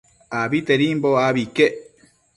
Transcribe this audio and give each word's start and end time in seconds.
Abitedimbo 0.41 1.09
abi 1.27 1.41
iquec 1.45 1.73